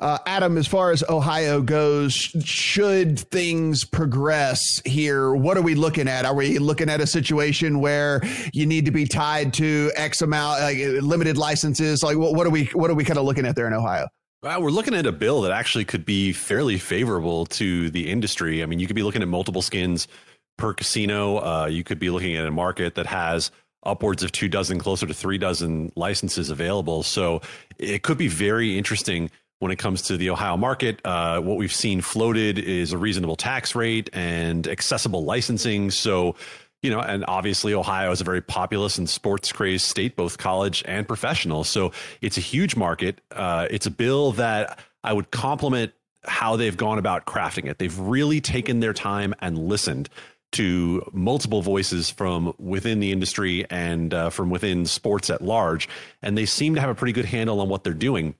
[0.00, 6.08] Uh, Adam, as far as Ohio goes, should things progress here, what are we looking
[6.08, 6.24] at?
[6.24, 8.22] Are we looking at a situation where
[8.54, 12.02] you need to be tied to X amount, like limited licenses?
[12.02, 14.08] Like, what, what are we, what are we kind of looking at there in Ohio?
[14.42, 18.62] Well, we're looking at a bill that actually could be fairly favorable to the industry.
[18.62, 20.08] I mean, you could be looking at multiple skins
[20.56, 21.44] per casino.
[21.44, 23.50] Uh, you could be looking at a market that has
[23.84, 27.02] upwards of two dozen, closer to three dozen licenses available.
[27.02, 27.42] So
[27.78, 31.02] it could be very interesting when it comes to the Ohio market.
[31.04, 35.90] Uh, what we've seen floated is a reasonable tax rate and accessible licensing.
[35.90, 36.34] So
[36.82, 40.82] you know, and obviously Ohio is a very populous and sports crazed state, both college
[40.86, 41.64] and professional.
[41.64, 43.20] So it's a huge market.
[43.30, 45.92] Uh, it's a bill that I would compliment
[46.24, 47.78] how they've gone about crafting it.
[47.78, 50.08] They've really taken their time and listened
[50.52, 55.88] to multiple voices from within the industry and uh, from within sports at large,
[56.22, 58.34] and they seem to have a pretty good handle on what they're doing.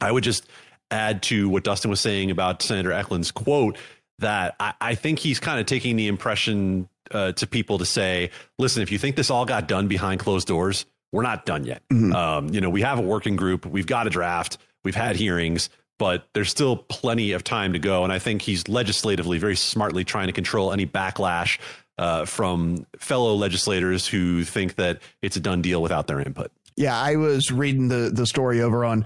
[0.00, 0.46] I would just
[0.90, 3.78] add to what Dustin was saying about Senator Eklund's quote
[4.18, 8.30] that I, I think he's kind of taking the impression uh, to people to say,
[8.58, 11.82] listen, if you think this all got done behind closed doors, we're not done yet.
[11.90, 12.12] Mm-hmm.
[12.12, 15.70] Um, you know, we have a working group, we've got a draft, we've had hearings,
[15.98, 18.04] but there's still plenty of time to go.
[18.04, 21.58] And I think he's legislatively very smartly trying to control any backlash
[21.98, 26.50] uh, from fellow legislators who think that it's a done deal without their input.
[26.76, 29.04] Yeah, I was reading the the story over on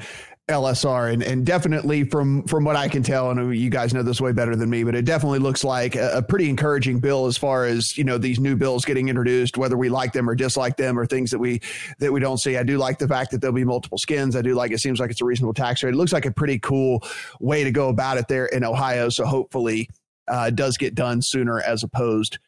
[0.49, 4.21] LSR and, and definitely from from what I can tell, and you guys know this
[4.21, 7.37] way better than me, but it definitely looks like a, a, pretty encouraging bill as
[7.37, 10.77] far as you know these new bills getting introduced, whether we like them or dislike
[10.77, 11.61] them or things that we
[11.99, 12.57] that we don't see.
[12.57, 14.35] I do like the fact that there'll be multiple skins.
[14.37, 15.93] I do like it seems like it's a reasonable tax rate.
[15.93, 17.03] It looks like a pretty cool
[17.41, 19.11] way to go about it there in Ohio.
[19.11, 19.91] So hopefully
[20.29, 22.39] uh, does get done sooner as opposed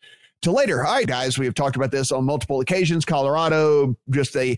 [0.42, 0.78] to later.
[0.78, 3.04] Right, guys, we have talked about this on multiple occasions.
[3.04, 4.56] Colorado, just a,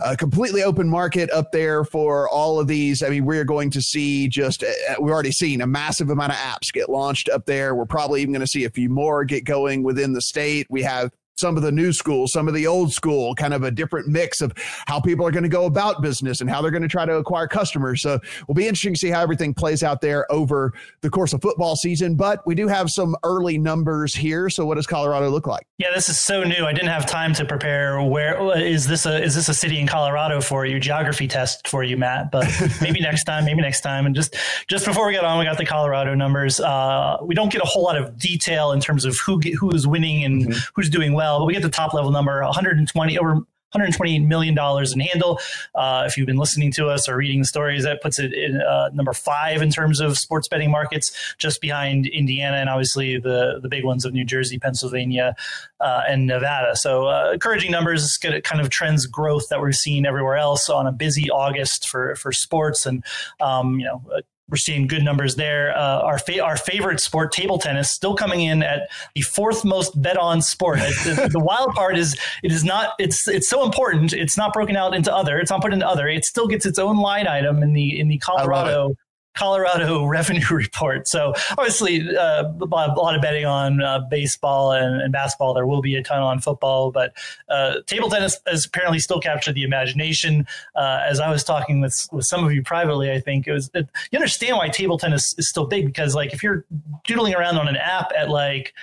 [0.00, 3.02] a, completely open market up there for all of these.
[3.02, 6.38] I mean, we're going to see just, uh, we've already seen a massive amount of
[6.38, 7.74] apps get launched up there.
[7.74, 10.66] We're probably even going to see a few more get going within the state.
[10.70, 13.70] We have some of the new school, some of the old school, kind of a
[13.70, 14.52] different mix of
[14.86, 17.16] how people are going to go about business and how they're going to try to
[17.16, 18.02] acquire customers.
[18.02, 21.42] So we'll be interesting to see how everything plays out there over the course of
[21.42, 22.14] football season.
[22.14, 24.48] But we do have some early numbers here.
[24.48, 25.66] So what does Colorado look like?
[25.78, 26.66] Yeah, this is so new.
[26.66, 28.00] I didn't have time to prepare.
[28.02, 30.78] Where is this a is this a city in Colorado for you?
[30.78, 32.30] Geography test for you, Matt.
[32.30, 32.46] But
[32.80, 33.44] maybe next time.
[33.44, 34.06] Maybe next time.
[34.06, 34.36] And just
[34.68, 36.60] just before we get on, we got the Colorado numbers.
[36.60, 39.86] Uh, we don't get a whole lot of detail in terms of who who is
[39.86, 40.58] winning and mm-hmm.
[40.74, 43.28] who's doing well well, but we get the top level number 120 over
[43.72, 45.40] 128 million dollars in handle.
[45.74, 48.60] Uh, if you've been listening to us or reading the stories, that puts it in
[48.60, 53.58] uh, number five in terms of sports betting markets, just behind Indiana and obviously the
[53.60, 55.34] the big ones of New Jersey, Pennsylvania,
[55.80, 56.76] uh, and Nevada.
[56.76, 60.86] So uh, encouraging numbers, get kind of trends growth that we're seeing everywhere else on
[60.86, 63.02] a busy August for for sports and
[63.40, 64.02] um, you know
[64.48, 65.76] we're seeing good numbers there.
[65.76, 70.00] Uh, our fa- our favorite sport, table tennis, still coming in at the fourth most
[70.00, 70.78] bet on sport.
[70.78, 72.94] the, the, wild part is it is not.
[72.98, 74.12] It's it's so important.
[74.12, 75.38] It's not broken out into other.
[75.38, 76.08] It's not put into other.
[76.08, 78.94] It still gets its own line item in the in the Colorado
[79.34, 81.08] Colorado revenue report.
[81.08, 85.54] So obviously, uh, a lot of betting on uh, baseball and, and, basketball.
[85.54, 87.14] There will be a ton on football, but
[87.48, 90.46] uh, table tennis has apparently still captured the imagination.
[90.74, 93.70] Uh, as I was talking with with some of you privately, I think it was
[93.74, 96.64] it, you understand why table tennis is still big because like if you're
[97.04, 98.74] doodling around on an app at like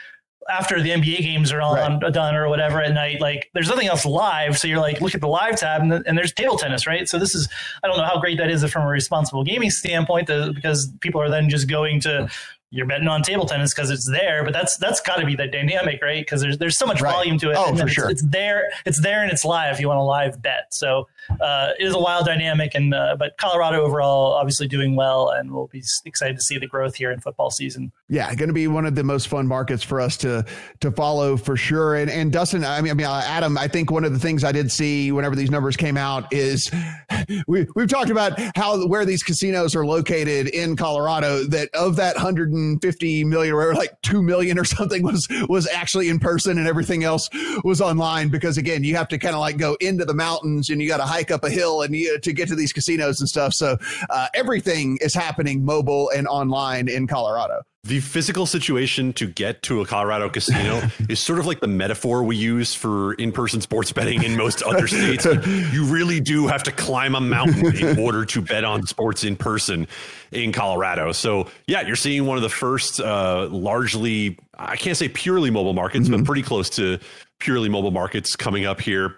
[0.50, 2.14] after the NBA games are on right.
[2.14, 4.58] done or whatever at night, like there's nothing else live.
[4.58, 7.08] So you're like, look at the live tab and, and, there's table tennis, right?
[7.08, 7.48] So this is,
[7.84, 11.22] I don't know how great that is from a responsible gaming standpoint to, because people
[11.22, 12.30] are then just going to
[12.74, 15.46] you're betting on table tennis because it's there, but that's that's got to be the
[15.46, 16.22] dynamic, right?
[16.22, 17.12] Because there's there's so much right.
[17.12, 17.58] volume to it.
[17.58, 18.10] Oh, for it's, sure.
[18.10, 19.74] It's there, it's there, and it's live.
[19.74, 21.10] If you want a live bet, so
[21.42, 22.74] uh, it is a wild dynamic.
[22.74, 26.68] And uh, but Colorado overall, obviously doing well, and we'll be excited to see the
[26.68, 27.92] growth here in football season.
[28.08, 30.46] Yeah, going to be one of the most fun markets for us to
[30.80, 31.96] to follow for sure.
[31.96, 34.46] And and Dustin, I mean, I mean, uh, Adam, I think one of the things
[34.46, 36.72] I did see whenever these numbers came out is
[37.48, 41.44] we we've talked about how where these casinos are located in Colorado.
[41.44, 42.16] That of that
[42.62, 47.04] 150 million or like 2 million or something was was actually in person and everything
[47.04, 47.30] else
[47.64, 50.82] was online because again you have to kind of like go into the mountains and
[50.82, 53.30] you got to hike up a hill and you, to get to these casinos and
[53.30, 53.54] stuff.
[53.54, 53.78] So
[54.10, 59.82] uh, everything is happening mobile and online in colorado the physical situation to get to
[59.82, 64.24] a Colorado casino is sort of like the metaphor we use for in-person sports betting
[64.24, 65.26] in most other states.
[65.74, 69.36] you really do have to climb a mountain in order to bet on sports in
[69.36, 69.88] person
[70.32, 71.12] in Colorado.
[71.12, 75.74] So yeah, you're seeing one of the first uh, largely, I can't say purely mobile
[75.74, 76.18] markets, mm-hmm.
[76.18, 77.00] but pretty close to
[77.40, 79.16] purely mobile markets coming up here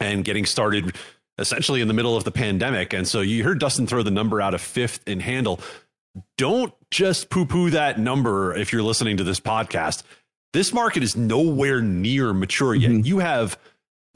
[0.00, 0.96] and getting started
[1.38, 2.92] essentially in the middle of the pandemic.
[2.92, 5.60] And so you heard Dustin throw the number out of fifth in handle
[6.36, 10.02] don't just poo poo that number if you're listening to this podcast.
[10.52, 12.90] This market is nowhere near mature yet.
[12.90, 13.06] Mm-hmm.
[13.06, 13.58] You have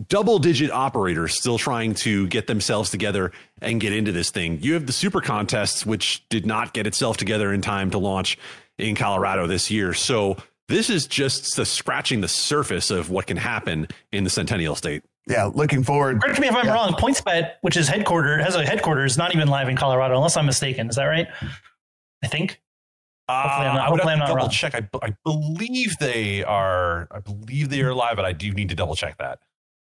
[0.09, 3.32] double digit operators still trying to get themselves together
[3.62, 4.59] and get into this thing.
[4.61, 8.37] You have the super contests, which did not get itself together in time to launch
[8.78, 9.94] in Colorado this year.
[9.94, 10.37] So
[10.68, 15.02] this is just the scratching the surface of what can happen in the Centennial State.
[15.28, 16.22] Yeah, looking forward.
[16.22, 16.74] Correct me if I'm yeah.
[16.74, 16.92] wrong.
[16.92, 20.88] PointsBet, which is headquartered, has a headquarters, not even live in Colorado, unless I'm mistaken.
[20.88, 21.26] Is that right?
[22.22, 22.61] I think.
[23.29, 24.50] Hopefully, I'm uh, not, I would have to double wrong.
[24.50, 24.74] check.
[24.74, 27.09] I, I believe they are.
[27.11, 29.40] I believe they are live, but I do need to double check that.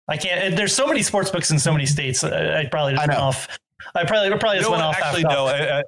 [0.08, 0.56] I can't.
[0.56, 2.24] There's so many sports books in so many states.
[2.24, 3.48] Uh, I probably just I went off.
[3.94, 4.96] I probably probably you know went off.
[4.96, 5.46] Actually, no.
[5.46, 5.82] I,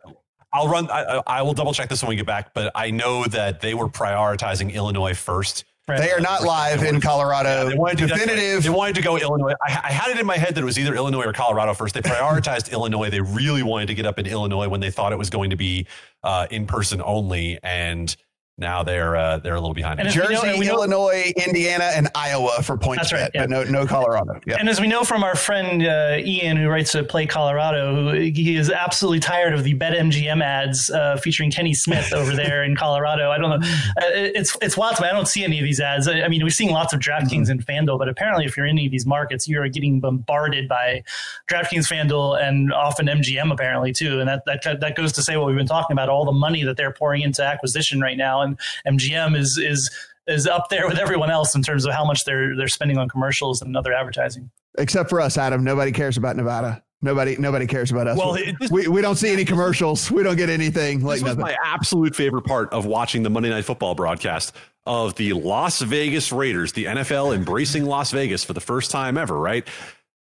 [0.60, 0.90] will run.
[0.90, 2.52] I, I will double check this when we get back.
[2.52, 5.64] But I know that they were prioritizing Illinois first.
[5.86, 7.48] They are not live in Colorado.
[7.48, 8.64] Yeah, they wanted to, Definitive.
[8.64, 9.54] They wanted to go Illinois.
[9.62, 11.94] I, I, had it in my head that it was either Illinois or Colorado first.
[11.94, 13.08] They prioritized Illinois.
[13.08, 15.56] They really wanted to get up in Illinois when they thought it was going to
[15.56, 15.86] be
[16.24, 17.60] uh, in person only.
[17.62, 18.16] And
[18.58, 20.00] now they're uh, they're a little behind.
[20.00, 23.10] And Jersey, know, Illinois, know, Indiana, and Iowa for points.
[23.10, 23.30] That's right.
[23.34, 23.42] Yeah.
[23.42, 24.40] But no, no Colorado.
[24.46, 24.56] Yeah.
[24.58, 28.18] And as we know from our friend uh, Ian, who writes at Play Colorado, who
[28.18, 32.76] he is absolutely tired of the BetMGM ads uh, featuring Kenny Smith over there in
[32.76, 33.30] Colorado.
[33.30, 33.66] I don't know.
[33.66, 35.08] Uh, it's it's wild to me.
[35.08, 36.08] I don't see any of these ads.
[36.08, 37.52] I, I mean, we're seeing lots of DraftKings mm-hmm.
[37.52, 41.02] and FanDuel, but apparently, if you're in any of these markets, you're getting bombarded by
[41.48, 44.18] DraftKings, FanDuel, and often MGM apparently too.
[44.20, 46.64] And that that that goes to say what we've been talking about: all the money
[46.64, 49.90] that they're pouring into acquisition right now and MGM is is
[50.26, 53.08] is up there with everyone else in terms of how much they're they're spending on
[53.08, 54.50] commercials and other advertising.
[54.78, 55.64] Except for us, Adam.
[55.64, 56.82] Nobody cares about Nevada.
[57.02, 58.18] Nobody, nobody cares about us.
[58.18, 60.10] Well, this, we, we don't see any commercials.
[60.10, 61.02] We don't get anything.
[61.02, 64.54] Like this was my absolute favorite part of watching the Monday Night Football broadcast
[64.86, 69.38] of the Las Vegas Raiders, the NFL embracing Las Vegas for the first time ever,
[69.38, 69.68] right?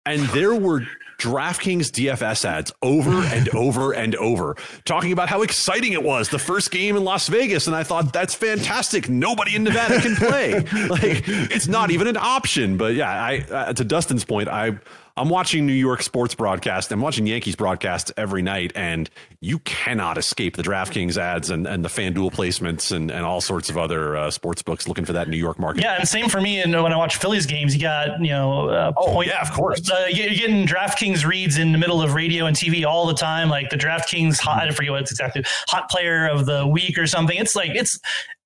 [0.04, 0.86] And there were
[1.18, 6.38] DraftKings DFS ads over and over and over, talking about how exciting it was the
[6.38, 7.68] first game in Las Vegas.
[7.68, 9.08] And I thought, that's fantastic.
[9.08, 10.54] Nobody in Nevada can play.
[10.88, 12.76] like, it's not even an option.
[12.76, 14.78] But yeah, I, uh, to Dustin's point, I,
[15.16, 16.90] I'm watching New York sports broadcast.
[16.90, 21.84] I'm watching Yankees broadcast every night, and you cannot escape the DraftKings ads and, and
[21.84, 25.28] the FanDuel placements and, and all sorts of other uh, sports books looking for that
[25.28, 25.82] New York market.
[25.82, 26.60] Yeah, and same for me.
[26.60, 29.52] And when I watch Phillies games, you got you know, uh, oh point, yeah, of
[29.52, 33.14] course, uh, you're getting DraftKings reads in the middle of radio and TV all the
[33.14, 34.68] time, like the DraftKings hot.
[34.68, 37.36] I forget what it's exactly hot player of the week or something.
[37.36, 37.98] It's like it's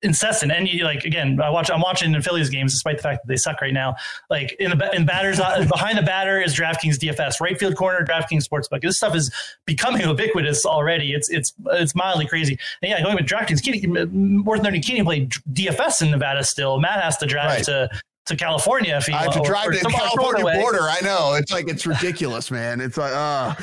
[0.07, 0.53] incessant.
[0.53, 1.71] And you like again, I watch.
[1.71, 3.97] I'm watching the Phillies games, despite the fact that they suck right now.
[4.31, 8.05] Like in the in batters uh, behind the batter is DraftKings DFS, right field corner
[8.07, 8.81] DraftKings Sportsbook.
[8.81, 9.31] This stuff is
[9.67, 11.13] becoming ubiquitous already.
[11.13, 12.59] It's it's it's mildly crazy.
[12.81, 16.81] And yeah, going with DraftKings, more than thirty, can't even play DFS in Nevada still.
[16.81, 17.65] Matt has to drive right.
[17.65, 17.91] to
[18.27, 20.83] to California if he I have to drive to the California border.
[20.83, 22.81] I know it's like it's ridiculous, man.
[22.81, 23.55] It's like uh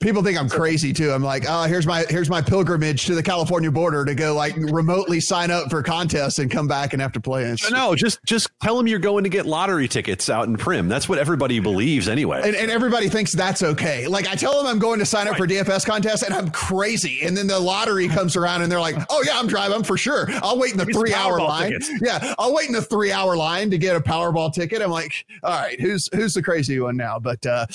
[0.00, 1.12] people think I'm crazy too.
[1.12, 4.56] I'm like, oh, here's my here's my pilgrimage to the California border to go like
[4.56, 7.44] remotely sign up for contests and come back and have to play.
[7.44, 10.88] It's, no, just just tell them you're going to get lottery tickets out in Primm.
[10.88, 12.40] That's what everybody believes anyway.
[12.42, 14.06] And, and everybody thinks that's okay.
[14.06, 15.38] Like I tell them I'm going to sign up right.
[15.38, 17.20] for DFS contests and I'm crazy.
[17.22, 20.26] And then the lottery comes around and they're like, oh yeah, I'm driving for sure.
[20.42, 21.72] I'll wait in the three hour line.
[21.72, 21.90] Tickets.
[22.00, 24.80] Yeah, I'll wait in the three hour line to get a Powerball ticket.
[24.80, 27.18] I'm like, all right, who's who's the crazy one now?
[27.18, 27.66] But uh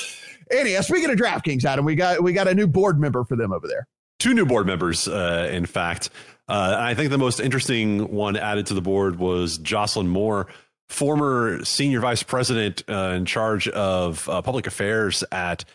[0.52, 3.52] Anyhow, speaking of DraftKings, Adam, we got we got a new board member for them
[3.52, 3.88] over there.
[4.20, 6.10] Two new board members, uh, in fact.
[6.48, 10.48] Uh, I think the most interesting one added to the board was Jocelyn Moore,
[10.90, 15.66] former senior vice president uh, in charge of uh, public affairs at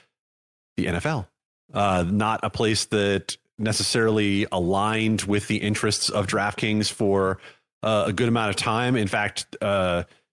[0.76, 1.26] the NFL.
[1.74, 7.38] Uh, not a place that necessarily aligned with the interests of DraftKings for
[7.82, 8.96] uh, a good amount of time.
[8.96, 9.46] In fact,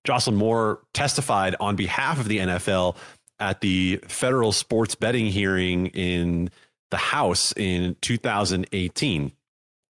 [0.05, 2.95] Jocelyn Moore testified on behalf of the NFL
[3.39, 6.49] at the federal sports betting hearing in
[6.89, 9.31] the House in 2018.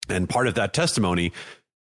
[0.09, 1.31] And part of that testimony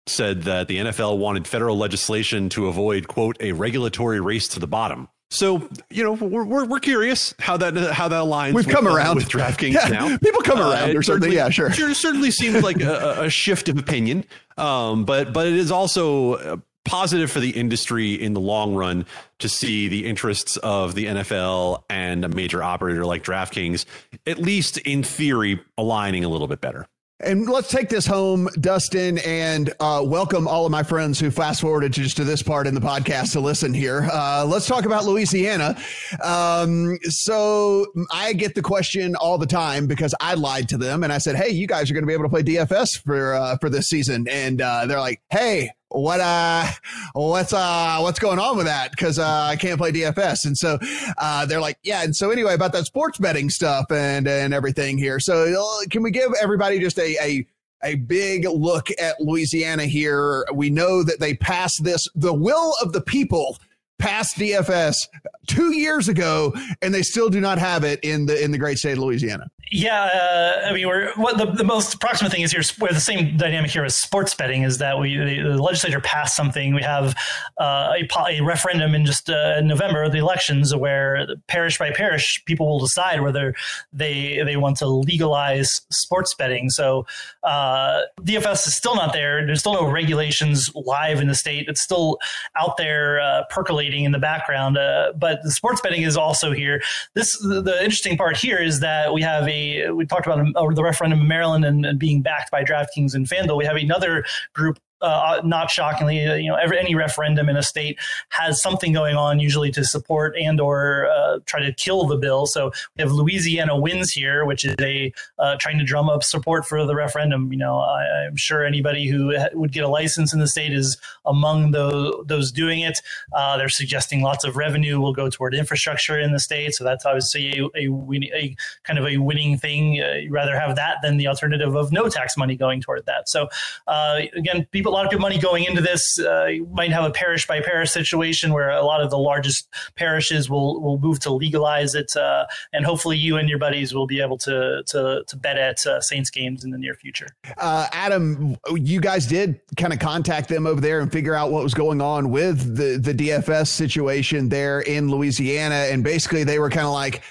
[0.06, 4.66] said that the NFL wanted federal legislation to avoid, quote, a regulatory race to the
[4.66, 5.08] bottom.
[5.30, 8.54] So you know we're, we're, we're curious how that how that aligns.
[8.54, 10.18] We've with, come uh, around with DraftKings yeah, now.
[10.18, 11.32] People come uh, around uh, or something.
[11.32, 11.72] Yeah, sure.
[11.72, 14.24] Sure, certainly seems like a, a, shift of opinion.
[14.56, 19.06] Um, but but it is also uh, positive for the industry in the long run
[19.38, 23.84] to see the interests of the NFL and a major operator like DraftKings,
[24.26, 26.86] at least in theory, aligning a little bit better.
[27.20, 31.60] And let's take this home, Dustin, and uh, welcome all of my friends who fast
[31.60, 34.08] forwarded just to this part in the podcast to listen here.
[34.12, 35.76] Uh, let's talk about Louisiana.
[36.22, 41.12] Um, so I get the question all the time because I lied to them and
[41.12, 43.56] I said, "Hey, you guys are going to be able to play DFS for uh,
[43.58, 46.66] for this season," and uh, they're like, "Hey, what uh
[47.14, 48.90] what's uh what's going on with that?
[48.90, 50.78] Because uh, i can't play dfs and so
[51.18, 54.98] uh they're like yeah and so anyway about that sports betting stuff and and everything
[54.98, 55.20] here.
[55.20, 57.46] So uh, can we give everybody just a a
[57.84, 60.46] a big look at louisiana here?
[60.52, 63.58] We know that they passed this the will of the people
[63.98, 65.08] passed dfs
[65.46, 66.52] two years ago
[66.82, 69.48] and they still do not have it in the in the great state of louisiana
[69.70, 72.62] yeah, uh, I mean, we're what the, the most approximate thing is here.
[72.78, 76.74] Where the same dynamic here as sports betting is that we the, legislature passed something.
[76.74, 77.14] We have
[77.58, 82.66] uh, a, a, referendum in just uh, November, the elections, where parish by parish, people
[82.66, 83.54] will decide whether
[83.92, 86.68] they they want to legalize sports betting.
[86.70, 87.06] So
[87.42, 89.44] uh, DFS is still not there.
[89.46, 91.68] There's still no regulations live in the state.
[91.68, 92.18] It's still
[92.56, 94.76] out there uh, percolating in the background.
[94.76, 96.82] Uh, but the sports betting is also here.
[97.14, 99.48] This the, interesting part here is that we have
[99.92, 103.26] we talked about uh, the referendum in Maryland and, and, being backed by DraftKings and
[103.26, 103.56] FanDuel.
[103.56, 107.62] We have another group uh, not shockingly, uh, you know, every, any referendum in a
[107.62, 107.98] state
[108.30, 112.46] has something going on, usually to support and or uh, try to kill the bill.
[112.46, 116.66] So we have Louisiana wins here, which is a uh, trying to drum up support
[116.66, 117.52] for the referendum.
[117.52, 120.96] You know, I, am sure anybody who would get a license in the state is
[121.26, 123.00] among those those doing it.
[123.34, 127.04] Uh, they're suggesting lots of revenue will go toward infrastructure in the state, so that's
[127.04, 127.88] obviously a, a,
[128.34, 130.00] a kind of a winning thing.
[130.00, 133.28] Uh, you rather have that than the alternative of no tax money going toward that.
[133.28, 133.48] So
[133.86, 136.18] again, people lot of good money going into this.
[136.18, 139.68] Uh, you might have a parish by parish situation where a lot of the largest
[139.96, 144.06] parishes will will move to legalize it, uh, and hopefully you and your buddies will
[144.06, 147.28] be able to to to bet at uh, Saints games in the near future.
[147.58, 151.62] Uh, Adam, you guys did kind of contact them over there and figure out what
[151.62, 156.70] was going on with the the DFS situation there in Louisiana, and basically they were
[156.70, 157.22] kind of like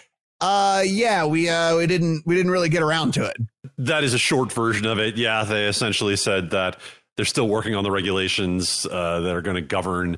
[0.44, 3.38] uh, yeah, we uh, we didn't we didn't really get around to it.
[3.78, 5.16] That is a short version of it.
[5.16, 6.82] Yeah, they essentially said that
[7.16, 10.18] they're still working on the regulations uh, that are going to govern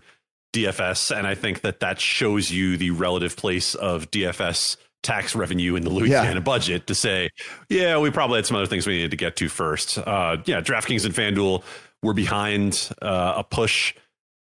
[0.53, 5.75] DFS, and I think that that shows you the relative place of DFS tax revenue
[5.75, 6.39] in the Louisiana yeah.
[6.39, 7.29] budget to say,
[7.69, 9.97] yeah, we probably had some other things we needed to get to first.
[9.97, 11.63] Uh, yeah, DraftKings and FanDuel
[12.01, 13.93] were behind uh, a push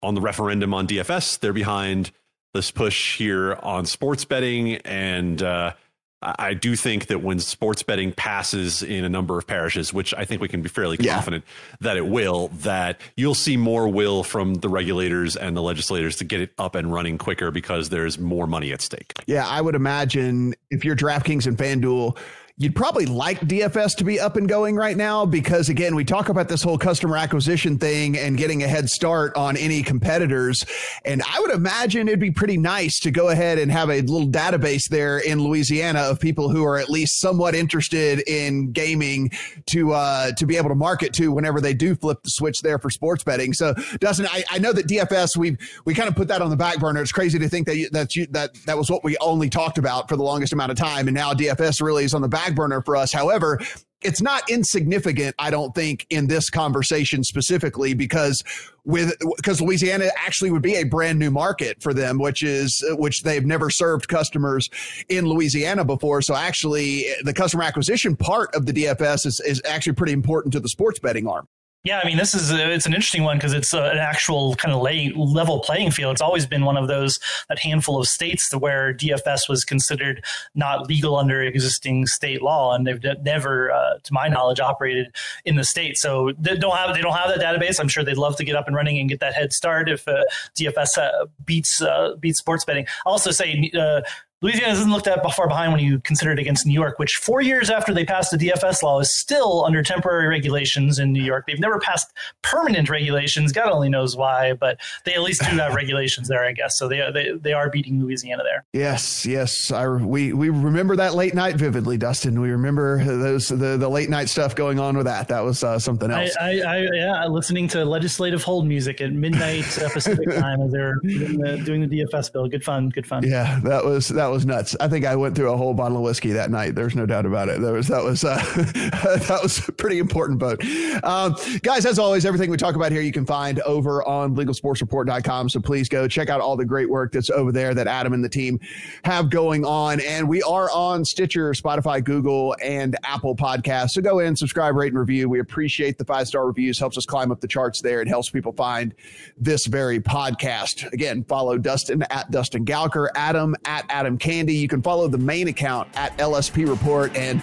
[0.03, 1.39] on the referendum on DFS.
[1.39, 2.11] They're behind
[2.53, 4.75] this push here on sports betting.
[4.77, 5.73] And uh,
[6.21, 10.23] I do think that when sports betting passes in a number of parishes, which I
[10.23, 11.77] think we can be fairly confident yeah.
[11.81, 16.23] that it will, that you'll see more will from the regulators and the legislators to
[16.23, 19.13] get it up and running quicker because there's more money at stake.
[19.25, 22.15] Yeah, I would imagine if you're DraftKings and FanDuel,
[22.57, 26.29] You'd probably like DFS to be up and going right now because, again, we talk
[26.29, 30.63] about this whole customer acquisition thing and getting a head start on any competitors.
[31.05, 34.27] And I would imagine it'd be pretty nice to go ahead and have a little
[34.27, 39.31] database there in Louisiana of people who are at least somewhat interested in gaming
[39.67, 42.77] to uh, to be able to market to whenever they do flip the switch there
[42.77, 43.53] for sports betting.
[43.53, 46.57] So, Dustin, I, I know that DFS we we kind of put that on the
[46.57, 47.01] back burner.
[47.01, 49.77] It's crazy to think that you, that you, that that was what we only talked
[49.77, 52.40] about for the longest amount of time, and now DFS really is on the back
[52.45, 53.11] back burner for us.
[53.11, 53.59] However,
[54.01, 58.43] it's not insignificant, I don't think, in this conversation specifically, because
[58.83, 63.21] with because Louisiana actually would be a brand new market for them, which is which
[63.23, 64.69] they've never served customers
[65.07, 66.21] in Louisiana before.
[66.21, 70.59] So actually, the customer acquisition part of the DFS is, is actually pretty important to
[70.59, 71.47] the sports betting arm.
[71.83, 74.83] Yeah, I mean, this is it's an interesting one because it's an actual kind of
[74.83, 76.13] lay, level playing field.
[76.13, 77.19] It's always been one of those
[77.49, 80.23] that handful of states where DFS was considered
[80.53, 85.07] not legal under existing state law, and they've never, uh, to my knowledge, operated
[85.43, 85.97] in the state.
[85.97, 87.79] So they don't have they don't have that database.
[87.79, 90.07] I'm sure they'd love to get up and running and get that head start if
[90.07, 90.23] uh,
[90.55, 92.85] DFS uh, beats uh, beats sports betting.
[93.07, 94.01] I'll also say uh,
[94.41, 97.41] Louisiana doesn't look that far behind when you consider it against New York, which four
[97.41, 101.45] years after they passed the DFS law is still under temporary regulations in New York.
[101.45, 102.11] They've never passed
[102.41, 103.51] permanent regulations.
[103.51, 106.77] God only knows why, but they at least do have regulations there, I guess.
[106.77, 108.65] So they they, they are beating Louisiana there.
[108.73, 109.71] Yes, yes.
[109.71, 112.41] I, we we remember that late night vividly, Dustin.
[112.41, 115.27] We remember those the, the late night stuff going on with that.
[115.27, 116.35] That was uh, something else.
[116.39, 120.95] I, I, I, yeah, listening to legislative hold music at midnight Pacific time as they're
[120.95, 122.47] doing the, doing the DFS bill.
[122.47, 123.23] Good fun, good fun.
[123.23, 124.75] Yeah, that was that was nuts.
[124.79, 126.75] I think I went through a whole bottle of whiskey that night.
[126.75, 127.61] There's no doubt about it.
[127.61, 130.63] That was that was uh, that was a pretty important vote.
[131.03, 135.49] Um, guys, as always, everything we talk about here you can find over on legalsportsreport.com.
[135.49, 138.23] So please go check out all the great work that's over there that Adam and
[138.23, 138.59] the team
[139.03, 139.99] have going on.
[140.01, 143.91] And we are on Stitcher, Spotify, Google, and Apple Podcasts.
[143.91, 145.29] So go in, subscribe, rate, and review.
[145.29, 146.79] We appreciate the five star reviews.
[146.79, 148.01] Helps us climb up the charts there.
[148.01, 148.93] It helps people find
[149.37, 150.91] this very podcast.
[150.93, 154.57] Again, follow Dustin at Dustin Gouker, Adam at Adam Candee.
[154.57, 157.15] You can follow the main account at LSP Report.
[157.17, 157.41] And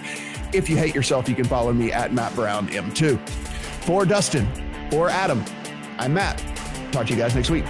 [0.53, 3.19] if you hate yourself, you can follow me at Matt Brown M2.
[3.83, 4.47] For Dustin
[4.93, 5.43] or Adam,
[5.97, 6.37] I'm Matt.
[6.91, 7.65] Talk to you guys next week.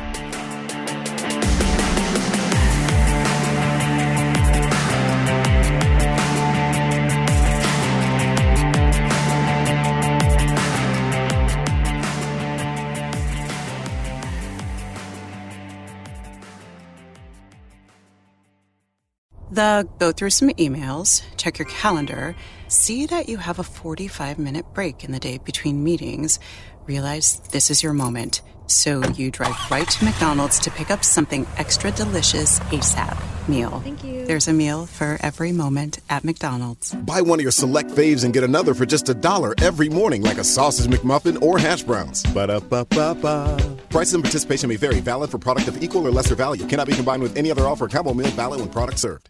[19.60, 22.34] The go through some emails, check your calendar,
[22.70, 26.40] see that you have a 45 minute break in the day between meetings,
[26.88, 28.42] realize this is your moment.
[28.68, 33.82] So you drive right to McDonald's to pick up something extra delicious ASAP meal.
[33.82, 34.26] Thank you.
[34.26, 36.94] There's a meal for every moment at McDonald's.
[36.94, 40.22] Buy one of your select faves and get another for just a dollar every morning,
[40.22, 42.24] like a sausage McMuffin or hash browns.
[42.34, 43.78] Ba da ba ba ba.
[43.90, 45.02] Prices and participation may vary.
[45.02, 46.66] Valid for product of equal or lesser value.
[46.66, 47.90] Cannot be combined with any other offer.
[47.90, 49.30] Combo meal valid when product served.